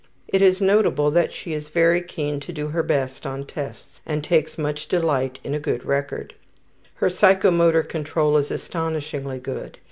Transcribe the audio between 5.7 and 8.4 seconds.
record. Her psychomotor control